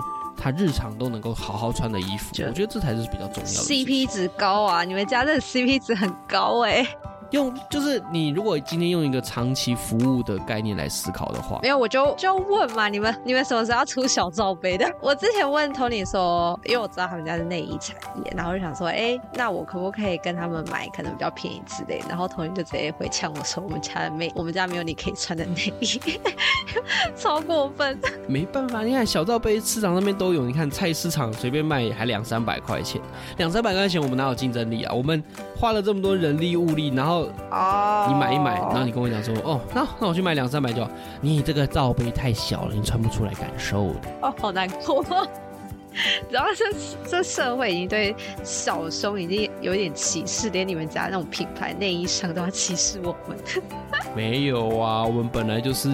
[0.44, 3.50] 他日常都能够好好穿的衣服，我觉得这才是比较重要的。
[3.50, 4.84] CP 值高啊！
[4.84, 6.98] 你们家这 CP 值很高哎、欸。
[7.34, 14.86] 用就是你如果今天用一个长期服务的概念来思考的话，没有我就就问嘛，你们你们什么时候要出小罩杯的？
[15.02, 22.06] 我之前问 Tony 说，因为我知道他们家是内衣产业，然后就想说，哎、欸，那我可不可以跟他们买可能比较便宜之类的？
[22.08, 26.00] 然后 Tony 就直接回呛我说，我们家没 我们家没有你可以穿的内衣，
[27.18, 28.00] 超过分。
[28.28, 33.02] 没办法，你看小罩杯市场上面都有，你看菜市场随便卖还两三百块钱，
[33.38, 34.94] 两三百块钱我们哪有竞争力啊？
[34.94, 35.22] 我们
[35.60, 37.23] 花了这么多人力物力，然后。
[37.52, 40.90] 哦，你买一买，然后你跟我讲说，哦，那那我去买两三百就好。
[41.22, 44.10] 你这个罩杯太小了，你穿不出来感受的。
[44.22, 45.04] 哦，好难过。
[46.30, 46.66] 然后这
[47.10, 53.38] 这社会已经对小胸已经有点歧视，连你们家那种品牌内衣商都要歧视我们。
[54.16, 55.90] 没有啊，我们本来就是，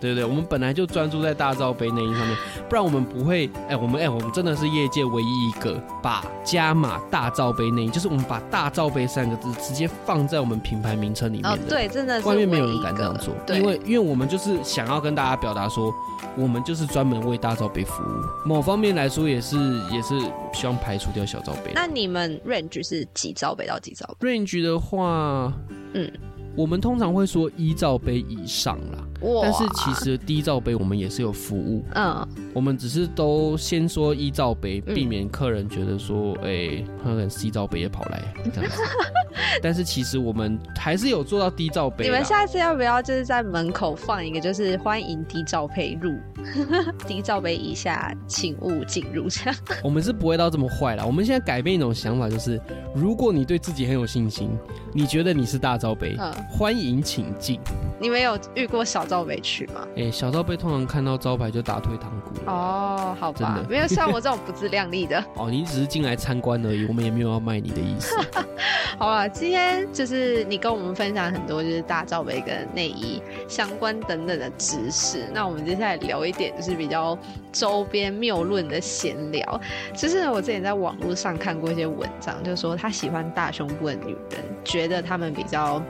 [0.00, 0.24] 对不对？
[0.24, 2.36] 我们本来就专注在大罩杯内衣上面，
[2.68, 3.48] 不然我们不会。
[3.68, 11.50] 哎，我们哎，我们真的是业界唯一一个把加码大罩杯内衣，就是我们把大罩杯三个字直接放在我们品牌名称里面的。
[11.50, 15.92] 哦，对，真的是外面没有人敢这样做，因为因为我们就是想要跟大家表达说，
[16.36, 18.48] 我们就是专门为大罩杯服务。
[18.48, 19.56] 某方面来说，也是
[19.90, 20.18] 也是
[20.52, 21.72] 希望排除掉小罩杯。
[21.74, 25.52] 那你们 range 是几罩杯到几罩杯？range 的话，
[25.94, 26.10] 嗯。
[26.56, 28.98] 我们通常会说一罩杯以上啦，
[29.42, 31.84] 但是其实低罩杯我们也是有服务。
[31.94, 38.82] 嗯，我们只是都先说一罩杯，避免客人觉得说，哎、欸，可能 C 罩杯也跑来这样子。
[39.60, 42.04] 但是其实我们还是有做到低罩杯。
[42.04, 46.14] 你们下次要不要就是在门口放一个，就是欢迎低罩杯入，
[47.06, 49.54] 低罩杯以下请勿进入这样。
[49.82, 51.04] 我们是不会到这么坏啦。
[51.04, 52.60] 我们现在改变一种想法，就是
[52.94, 54.50] 如果你对自己很有信心，
[54.92, 56.16] 你觉得你是大罩杯。
[56.20, 57.60] 嗯欢迎请进。
[57.98, 59.86] 你们有遇过小罩杯去吗？
[59.96, 62.30] 哎、欸，小罩杯通常看到招牌就打退堂鼓。
[62.46, 65.24] 哦，好吧，没有像我这种不自量力的。
[65.36, 68.14] 哦，你只是进来参观而已，我们也没有要卖你的意思。
[68.98, 75.28] 好了，今天就是你跟我们分享很多就是大罩杯跟内衣相关等等的知识。
[75.32, 77.16] 那我们接下来聊一点就是比较
[77.52, 79.60] 周边谬论的闲聊。
[79.96, 85.82] 就是我之前在网络上看过一些文章，就是说他喜欢大胸部的女人，觉得他们比较。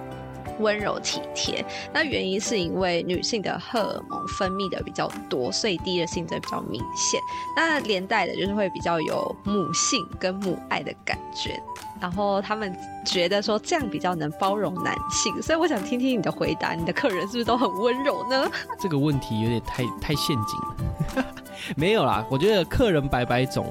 [0.59, 7.21] 温柔体贴，那原因是因为女性的荷尔蒙分泌的比较多，所以第一性征比较明显。
[7.57, 11.61] 那连带的就是会比较有母性跟母爱的感觉，
[12.01, 15.41] 然后他们觉得说这样比较能包容男性。
[15.43, 18.51] 所以我想听听你的回答，你的客人是不是都很温柔呢？
[18.79, 21.27] 这个问题有点太太陷阱了。
[21.77, 23.67] 没有啦，我觉得客人百百种。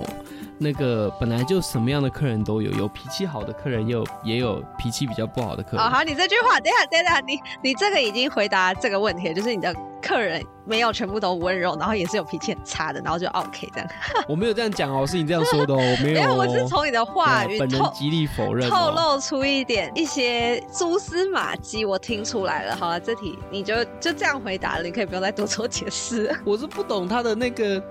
[0.63, 5.85] 那个本来就什么样的客人都有，有脾气好的客人，也有也有脾气比较不好的客人。
[5.85, 13.89] 哦，好，你这句话，等一下，等一下，你你这个已经回答这个问题了，就是你的客人没有全部都温柔，然后也是有脾气很差的，然后就 OK 这样。
[14.27, 16.25] 我没有这样讲哦，是你这样说的哦，我没有，哦。
[16.27, 22.75] 没有，我是从你的话语本人极力否认，透露出一点一些蛛丝马迹，我听出来了。
[22.75, 26.33] 好了，这题你就就这样回答了，你可以不用再多做解释。
[26.45, 27.83] 我是不懂他的那个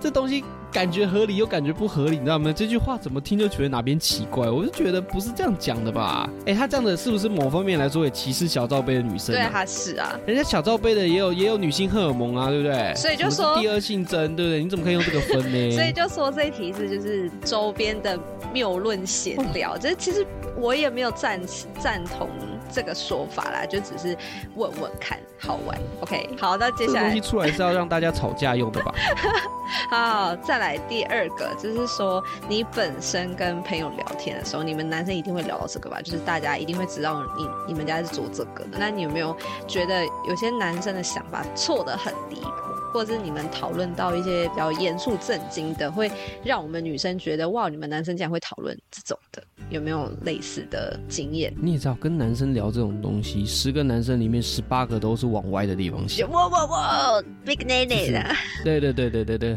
[0.00, 0.44] 这东西。
[0.70, 2.52] 感觉合理又感觉不合理，你知道吗？
[2.54, 6.28] 这句话怎么听就觉得哪边奇怪，我就觉得不是这样讲的吧？
[6.40, 9.38] 哎、欸，他这样的是不是某方面来说也歧视小罩杯的女生、啊？
[9.38, 12.94] 对，他是啊，人家小罩杯的也有也有女性荷尔蒙啊，对不对？
[12.94, 14.62] 所以就说第二性征，对不对？
[14.62, 15.70] 你怎么可以用这个分呢？
[15.70, 18.20] 所以就说这一题是就是周边的
[18.52, 21.40] 谬论闲聊，这、哦、其实我也没有赞
[21.80, 22.28] 赞同
[22.70, 24.16] 这个说法啦，就只是
[24.54, 25.78] 问问看好玩。
[26.00, 28.94] OK，好，那接下来这东西出来是要让大家吵架用的吧？
[29.90, 36.00] 好，再来第二个，就是说你本身跟朋友聊天的时候，你们男生一定会聊到这个吧？
[36.02, 38.78] 就是大家一定会知道你你们家是做这个的。
[38.78, 42.48] 那你有没有觉得有些男生的想法错的很离谱，
[42.92, 46.10] 或者是你们讨论到一些比较严肃正经的，会
[46.44, 49.42] 让我们女生觉得哇，你们男生竟然会讨论这种的？
[49.70, 51.54] 有没有类似的经验？
[51.60, 56.30] 你也知道，跟男生聊这种东西，十个男生里面十八个都是往歪的地方想。
[56.30, 58.34] 哇哇哇，big nene 的。
[58.64, 59.56] 对对对对对对。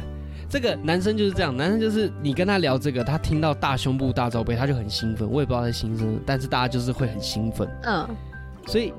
[0.50, 5.26] 这个男生就是这样，男生就是你跟他聊这个，他听到大胸部大罩杯，他就很兴奋。
[5.32, 7.66] 我也不知道他兴奋，但是大家就是会很兴奋。
[7.84, 8.06] 嗯，
[8.68, 8.94] 所以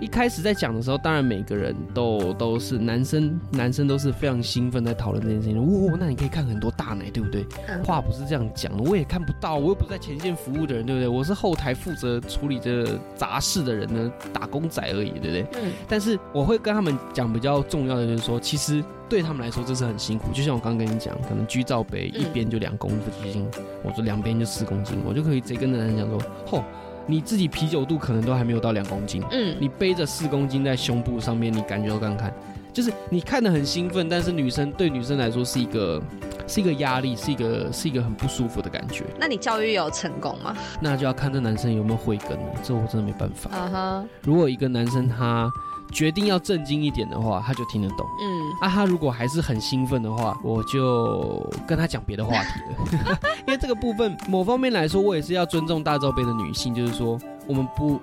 [0.00, 5.86] 一开始在讲的时候，当然每个人都都是男生，男生都是非常兴奋在讨论这件事情。
[5.86, 7.46] 哇，那你可以看很多大奶，对不对？
[7.84, 11.08] 话不是这样讲的，我也看不到，我又不是在前线服务的人，对不对？
[11.08, 15.46] 我是后台负责处理这杂事的人呢，打工仔而已，对不对？
[15.62, 15.72] 嗯。
[15.88, 18.84] 但是我会跟他们讲比较重要的，就是说，其实。
[19.06, 20.32] 对他们来说，这是很辛苦。
[20.32, 22.90] 就像我刚刚跟你讲，可能居罩杯一边就两公
[23.22, 26.64] 斤，嗯，我说两边就四公斤，我就可以直接跟男人讲说：吼，
[27.06, 32.32] 你自己啤酒肚可能都还没有到两公斤，嗯，你背着四公斤在胸部上面，你感觉到看看，
[32.74, 36.02] 就是你看得很兴奋，但是女生对女生来说是一个
[36.46, 39.04] 是一个压力，是一个是一个很不舒服的感觉。
[39.18, 40.54] 那你教育有成功吗？
[40.80, 43.50] 那就要看这男生有没有慧根了，这我真的没办法。
[43.56, 45.50] 啊哈，如果一个男生他。
[45.92, 47.98] 决定要正经一点的话，他就听得懂。
[48.20, 48.26] 嗯，
[48.62, 53.18] 啊，他如果还是很兴奋的话，我就跟他讲别的话题了。
[53.46, 58.00] 因为这个部分，某方面来说，我也是要尊重大罩杯的女性，就是说，我们不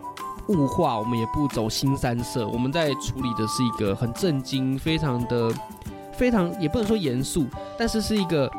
[0.52, 5.52] 物化，我们也不走新三色，我们在处理的是一个很震惊、非常的、
[6.12, 8.52] 非常也不能说严肃，但是是一个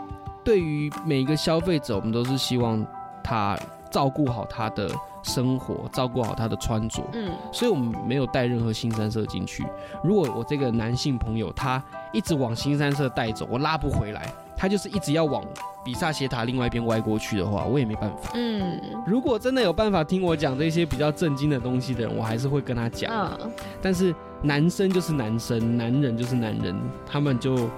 [0.44, 2.84] 对于每一个消费者，我们都是希望
[3.22, 3.58] 他
[3.90, 4.90] 照顾好他的。
[5.24, 9.64] 生活照顾好他的穿着，嗯，所以我们没有带任何新三色进去。
[10.02, 11.80] 如果我这个男性朋友他
[12.12, 14.34] 一直往新三色带走，我拉不回来。
[14.62, 15.42] 他就是一直要往
[15.84, 18.30] 比萨斜塔另外一边歪过去的话，我也没办法。
[18.34, 23.36] 嗯，如果真的有办法听我讲这些比较震惊的东西的人，我还是会跟他讲。
[23.40, 23.50] 嗯，
[23.82, 27.68] 但是男生就是男生，男人就是男人，他们就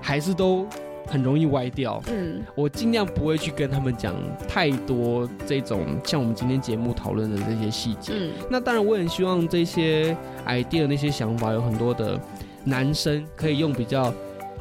[0.00, 0.66] 还是都
[1.06, 2.02] 很容易歪掉。
[2.08, 4.12] 嗯，我尽量不会去跟他们讲
[4.48, 8.14] 太多这种像我们今天节目讨论的这些细节。
[8.16, 10.16] 嗯，那当然，我很希望这些
[10.48, 12.18] idea 那些想法有很多的
[12.64, 14.12] 男生可以用比较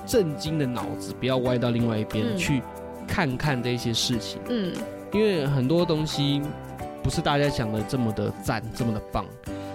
[0.06, 2.62] 震惊的脑子，不要歪到另外一边、嗯、去
[3.08, 4.42] 看看这些事情。
[4.50, 4.74] 嗯，
[5.12, 6.42] 因为很多东西
[7.04, 9.26] 不是大家想的这么的赞，这么的棒。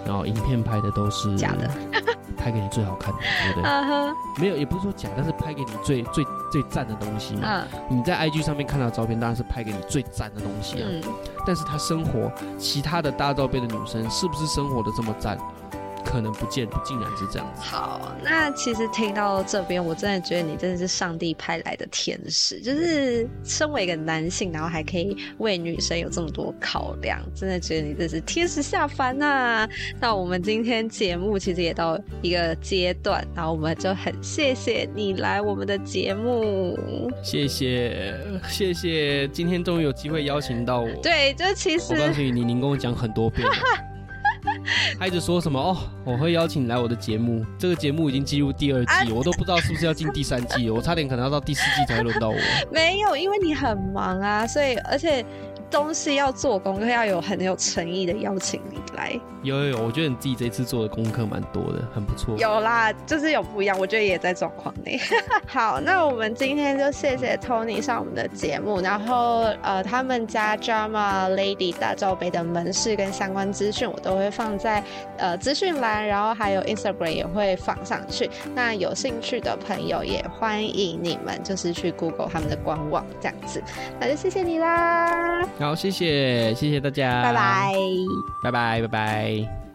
[0.05, 1.69] 然后影片拍的都是假的，
[2.37, 3.67] 拍给你最好看的，对不对？
[3.69, 4.15] Uh huh.
[4.39, 7.63] 没有，也不是说假，但是拍给你最最最赞的东西嘛。
[7.63, 7.63] Uh.
[7.89, 10.87] 你在 IG 上面看到的照片，当然是拍给你最赞的东西啊。
[10.89, 11.01] 嗯、
[11.45, 15.37] 但是他生活其他的大照片的女生，是不是生活的这么赞？
[16.07, 17.61] 可能不见，不竟然是这样子。
[17.61, 29.67] 好，那其实听到这边，我真的觉得你真的是上帝派来的天使，就是身为一个男性，然后还可以为女生有这么多考量，真的觉得你真是天使下凡呐。
[29.99, 36.77] 那我们今天节目其实也到一个阶段，然后我们就很谢谢你来我们的节目。
[37.21, 38.15] 谢谢，
[38.47, 40.89] 谢谢，今天终于有机会邀请到我。
[41.03, 43.47] 对，就其实我告诉你，你您跟我讲很多遍。
[44.99, 47.45] 他一直说什么哦，我会邀请你来我的节目。
[47.57, 50.73] 这个节目已经进入第二季，我都不知道是不是要进第三季了。
[50.73, 52.35] 我差点可能要到第四季才会轮到我。
[52.71, 55.25] 没有，因为你很忙啊，所以而且。
[55.69, 59.19] 东西要做功课，要有很有诚意的邀请你来。
[59.43, 62.35] 有有有，我觉得你自己这次做的功课蛮多的，很不错。
[62.37, 64.99] 有啦，就是有不一样，我觉得也在状况内。
[65.47, 74.83] 好，那我们今天就谢谢 Tony 上我们的节目，然后呃，他们家 Drama Lady 大罩杯的门市跟相关资讯我都会放在
[75.17, 78.29] 呃资讯栏，然后还有 Instagram 也会放上去。
[78.55, 83.63] 那有兴趣的朋友也欢迎你们就是去 Google 他们的官网这样子。
[83.99, 85.47] 那就谢谢你啦。
[85.59, 87.73] 好，谢谢，谢谢大家，拜拜，
[88.43, 89.66] 拜拜，拜拜。